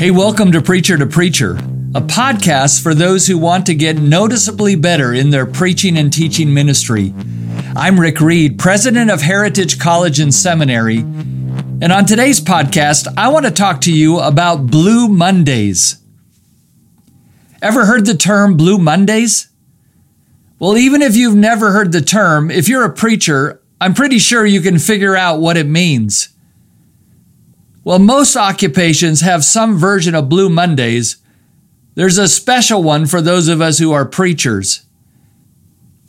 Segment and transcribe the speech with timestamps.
[0.00, 1.56] Hey, welcome to Preacher to Preacher,
[1.94, 6.54] a podcast for those who want to get noticeably better in their preaching and teaching
[6.54, 7.12] ministry.
[7.76, 13.44] I'm Rick Reed, president of Heritage College and Seminary, and on today's podcast, I want
[13.44, 16.02] to talk to you about Blue Mondays.
[17.60, 19.50] Ever heard the term Blue Mondays?
[20.58, 24.46] Well, even if you've never heard the term, if you're a preacher, I'm pretty sure
[24.46, 26.30] you can figure out what it means.
[27.82, 31.16] Well, most occupations have some version of Blue Mondays.
[31.94, 34.84] There's a special one for those of us who are preachers.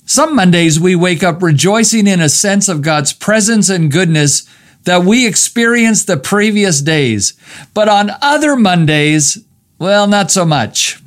[0.06, 4.46] Some Mondays we wake up rejoicing in a sense of God's presence and goodness
[4.84, 7.34] that we experienced the previous days.
[7.74, 9.46] But on other Mondays,
[9.80, 11.02] well, not so much.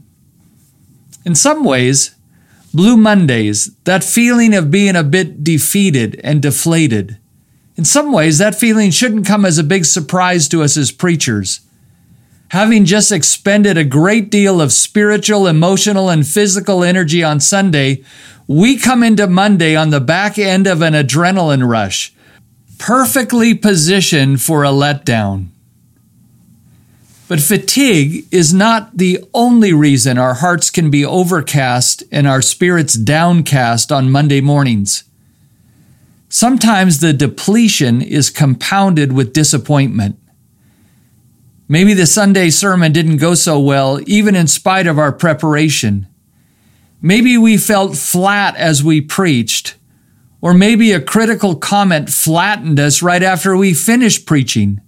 [1.26, 2.14] In some ways,
[2.72, 7.18] Blue Mondays, that feeling of being a bit defeated and deflated,
[7.76, 11.60] in some ways, that feeling shouldn't come as a big surprise to us as preachers.
[12.48, 18.04] Having just expended a great deal of spiritual, emotional, and physical energy on Sunday,
[18.46, 22.14] we come into Monday on the back end of an adrenaline rush,
[22.78, 25.48] perfectly positioned for a letdown.
[27.26, 32.94] But fatigue is not the only reason our hearts can be overcast and our spirits
[32.94, 35.04] downcast on Monday mornings.
[36.34, 40.18] Sometimes the depletion is compounded with disappointment.
[41.68, 46.08] Maybe the Sunday sermon didn't go so well, even in spite of our preparation.
[47.00, 49.76] Maybe we felt flat as we preached,
[50.40, 54.80] or maybe a critical comment flattened us right after we finished preaching.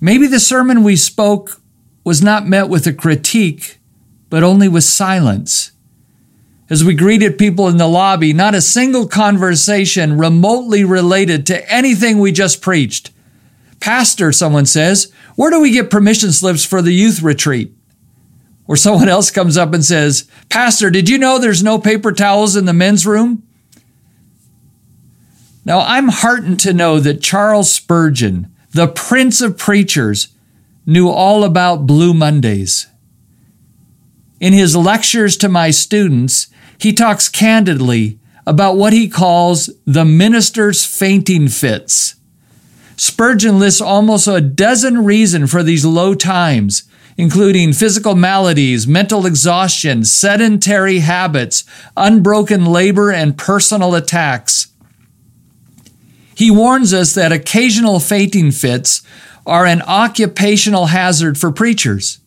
[0.00, 1.60] Maybe the sermon we spoke
[2.04, 3.80] was not met with a critique,
[4.30, 5.72] but only with silence.
[6.70, 12.18] As we greeted people in the lobby, not a single conversation remotely related to anything
[12.18, 13.10] we just preached.
[13.80, 17.74] Pastor, someone says, where do we get permission slips for the youth retreat?
[18.68, 22.56] Or someone else comes up and says, Pastor, did you know there's no paper towels
[22.56, 23.42] in the men's room?
[25.64, 30.28] Now, I'm heartened to know that Charles Spurgeon, the prince of preachers,
[30.86, 32.86] knew all about Blue Mondays.
[34.42, 40.84] In his lectures to my students, he talks candidly about what he calls the minister's
[40.84, 42.16] fainting fits.
[42.96, 46.82] Spurgeon lists almost a dozen reasons for these low times,
[47.16, 51.62] including physical maladies, mental exhaustion, sedentary habits,
[51.96, 54.72] unbroken labor, and personal attacks.
[56.34, 59.02] He warns us that occasional fainting fits
[59.46, 62.18] are an occupational hazard for preachers.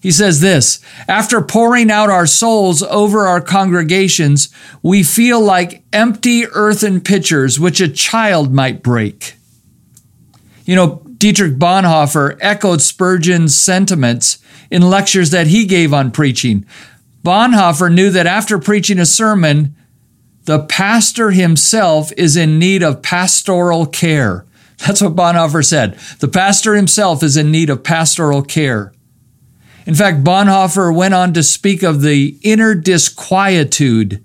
[0.00, 4.48] He says this After pouring out our souls over our congregations,
[4.82, 9.34] we feel like empty earthen pitchers which a child might break.
[10.64, 14.38] You know, Dietrich Bonhoeffer echoed Spurgeon's sentiments
[14.70, 16.64] in lectures that he gave on preaching.
[17.22, 19.74] Bonhoeffer knew that after preaching a sermon,
[20.44, 24.46] the pastor himself is in need of pastoral care.
[24.78, 25.98] That's what Bonhoeffer said.
[26.20, 28.94] The pastor himself is in need of pastoral care.
[29.90, 34.24] In fact, Bonhoeffer went on to speak of the inner disquietude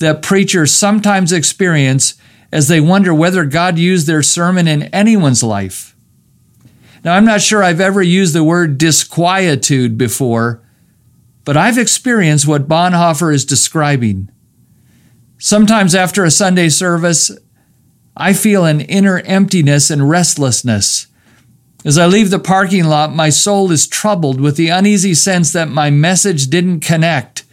[0.00, 2.14] that preachers sometimes experience
[2.50, 5.94] as they wonder whether God used their sermon in anyone's life.
[7.04, 10.60] Now, I'm not sure I've ever used the word disquietude before,
[11.44, 14.32] but I've experienced what Bonhoeffer is describing.
[15.38, 17.30] Sometimes after a Sunday service,
[18.16, 21.06] I feel an inner emptiness and restlessness
[21.84, 25.68] as I leave the parking lot, my soul is troubled with the uneasy sense that
[25.68, 27.44] my message didn't connect.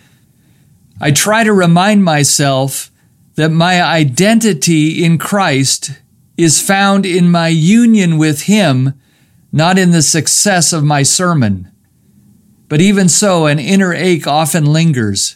[1.02, 2.92] I try to remind myself
[3.36, 5.92] that my identity in Christ
[6.38, 8.94] is found in my union with Him,
[9.52, 11.70] not in the success of my sermon.
[12.70, 15.36] But even so, an inner ache often lingers,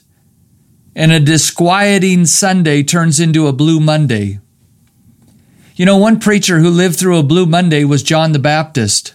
[0.95, 4.39] and a disquieting Sunday turns into a blue Monday.
[5.75, 9.13] You know, one preacher who lived through a Blue Monday was John the Baptist.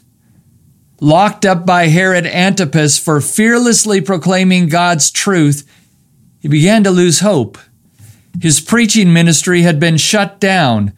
[1.00, 5.66] Locked up by Herod Antipas for fearlessly proclaiming God's truth,
[6.38, 7.56] he began to lose hope.
[8.42, 10.92] His preaching ministry had been shut down.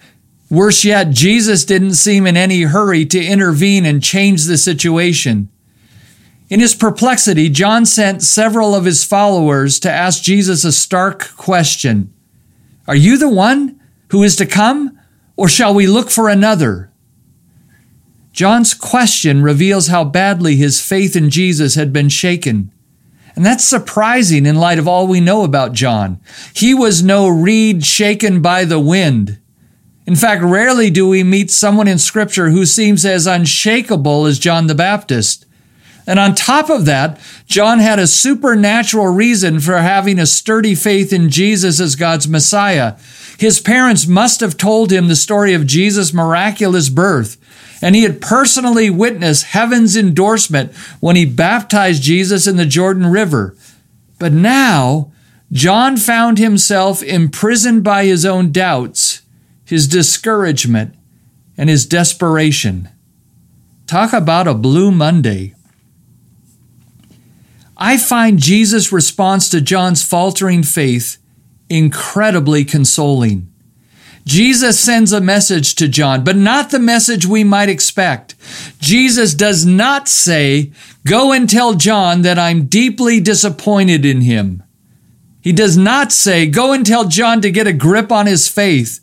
[0.50, 5.48] Worse yet, Jesus didn't seem in any hurry to intervene and change the situation.
[6.50, 12.12] In his perplexity, John sent several of his followers to ask Jesus a stark question
[12.88, 14.98] Are you the one who is to come?
[15.42, 16.92] Or shall we look for another?
[18.32, 22.70] John's question reveals how badly his faith in Jesus had been shaken.
[23.34, 26.20] And that's surprising in light of all we know about John.
[26.54, 29.40] He was no reed shaken by the wind.
[30.06, 34.68] In fact, rarely do we meet someone in Scripture who seems as unshakable as John
[34.68, 35.44] the Baptist.
[36.06, 41.12] And on top of that, John had a supernatural reason for having a sturdy faith
[41.12, 42.96] in Jesus as God's Messiah.
[43.38, 47.36] His parents must have told him the story of Jesus' miraculous birth,
[47.80, 53.56] and he had personally witnessed heaven's endorsement when he baptized Jesus in the Jordan River.
[54.18, 55.12] But now,
[55.50, 59.22] John found himself imprisoned by his own doubts,
[59.64, 60.94] his discouragement,
[61.56, 62.88] and his desperation.
[63.86, 65.54] Talk about a blue Monday.
[67.84, 71.18] I find Jesus' response to John's faltering faith
[71.68, 73.52] incredibly consoling.
[74.24, 78.36] Jesus sends a message to John, but not the message we might expect.
[78.78, 80.70] Jesus does not say,
[81.04, 84.62] Go and tell John that I'm deeply disappointed in him.
[85.40, 89.00] He does not say, Go and tell John to get a grip on his faith.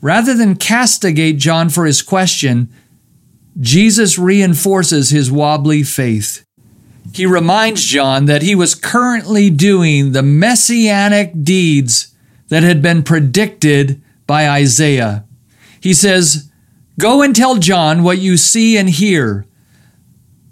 [0.00, 2.72] Rather than castigate John for his question,
[3.58, 6.44] Jesus reinforces his wobbly faith.
[7.12, 12.14] He reminds John that he was currently doing the messianic deeds
[12.48, 15.24] that had been predicted by Isaiah.
[15.80, 16.50] He says,
[16.98, 19.46] Go and tell John what you see and hear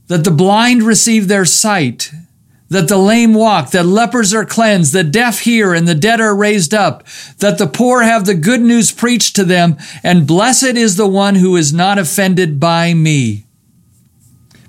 [0.07, 2.11] that the blind receive their sight,
[2.71, 6.35] that the lame walk, that lepers are cleansed, the deaf hear, and the dead are
[6.35, 7.07] raised up,
[7.39, 11.35] that the poor have the good news preached to them, and blessed is the one
[11.37, 13.45] who is not offended by me.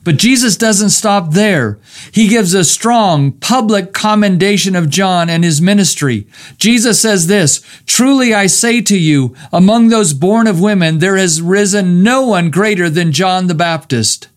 [0.03, 1.77] But Jesus doesn't stop there.
[2.11, 6.25] He gives a strong public commendation of John and his ministry.
[6.57, 11.41] Jesus says this, Truly I say to you, among those born of women, there has
[11.41, 14.29] risen no one greater than John the Baptist.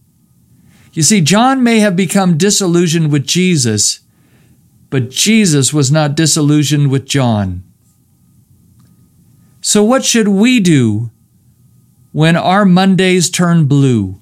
[0.93, 4.00] You see, John may have become disillusioned with Jesus,
[4.91, 7.62] but Jesus was not disillusioned with John.
[9.62, 11.11] So, what should we do
[12.11, 14.22] when our Mondays turn blue?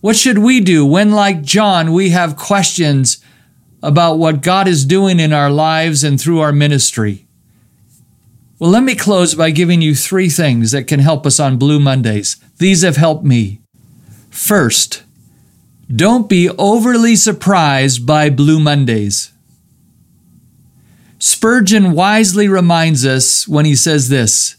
[0.00, 3.22] What should we do when, like John, we have questions
[3.82, 7.26] about what God is doing in our lives and through our ministry?
[8.58, 11.78] Well, let me close by giving you three things that can help us on Blue
[11.78, 12.36] Mondays.
[12.58, 13.60] These have helped me.
[14.30, 15.02] First,
[15.94, 19.32] don't be overly surprised by Blue Mondays.
[21.18, 24.56] Spurgeon wisely reminds us when he says this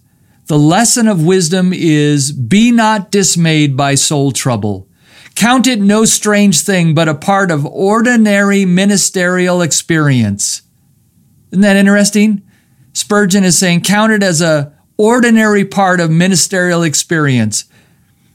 [0.47, 4.87] The lesson of wisdom is be not dismayed by soul trouble
[5.41, 10.61] Count it no strange thing, but a part of ordinary ministerial experience.
[11.49, 12.43] Isn't that interesting?
[12.93, 17.65] Spurgeon is saying count it as a ordinary part of ministerial experience.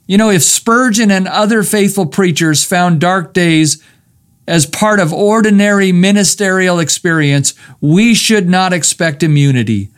[0.08, 3.80] You know, if Spurgeon and other faithful preachers found dark days
[4.48, 9.90] as part of ordinary ministerial experience, we should not expect immunity.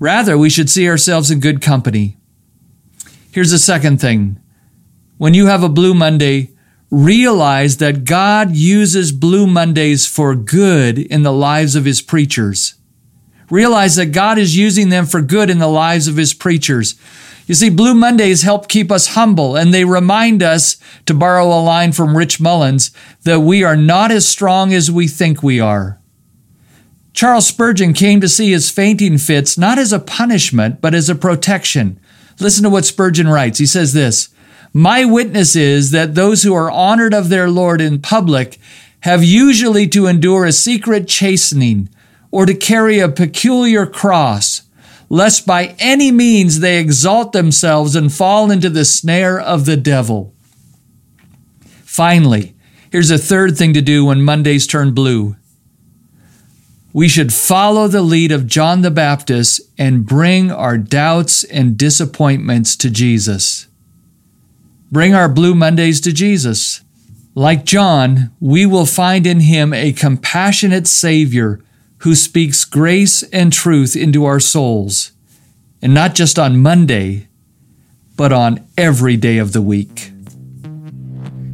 [0.00, 2.16] Rather, we should see ourselves in good company.
[3.30, 4.42] Here's the second thing
[5.20, 6.48] when you have a Blue Monday,
[6.90, 12.76] realize that God uses Blue Mondays for good in the lives of His preachers.
[13.50, 16.98] Realize that God is using them for good in the lives of His preachers.
[17.46, 21.60] You see, Blue Mondays help keep us humble and they remind us, to borrow a
[21.60, 22.90] line from Rich Mullins,
[23.24, 26.00] that we are not as strong as we think we are.
[27.12, 31.14] Charles Spurgeon came to see his fainting fits not as a punishment, but as a
[31.14, 32.00] protection.
[32.38, 33.58] Listen to what Spurgeon writes.
[33.58, 34.30] He says this,
[34.72, 38.58] my witness is that those who are honored of their Lord in public
[39.00, 41.88] have usually to endure a secret chastening
[42.30, 44.62] or to carry a peculiar cross,
[45.08, 50.32] lest by any means they exalt themselves and fall into the snare of the devil.
[51.84, 52.54] Finally,
[52.92, 55.34] here's a third thing to do when Mondays turn blue.
[56.92, 62.76] We should follow the lead of John the Baptist and bring our doubts and disappointments
[62.76, 63.66] to Jesus.
[64.92, 66.80] Bring our Blue Mondays to Jesus.
[67.36, 71.60] Like John, we will find in him a compassionate Savior
[71.98, 75.12] who speaks grace and truth into our souls,
[75.80, 77.28] and not just on Monday,
[78.16, 80.10] but on every day of the week.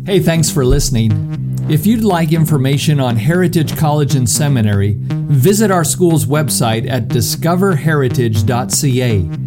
[0.07, 1.59] Hey, thanks for listening.
[1.69, 9.46] If you'd like information on Heritage College and Seminary, visit our school's website at discoverheritage.ca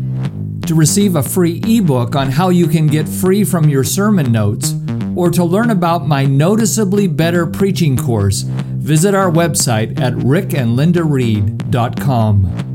[0.70, 4.76] to receive a free ebook on how you can get free from your sermon notes,
[5.16, 12.69] or to learn about my Noticeably Better Preaching course, visit our website at rickandlindareed.com.